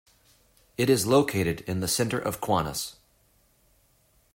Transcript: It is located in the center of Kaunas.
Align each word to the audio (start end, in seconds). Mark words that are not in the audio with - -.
It 0.79 0.89
is 0.89 1.05
located 1.05 1.61
in 1.67 1.79
the 1.81 1.87
center 1.87 2.17
of 2.17 2.41
Kaunas. 2.41 2.95